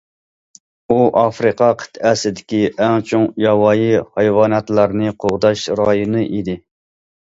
[0.93, 6.63] ئۇ ئافرىقا قىتئەسىدىكى ئەڭ چوڭ ياۋايى ھايۋاناتلارنى قوغداش رايونى ئىدى.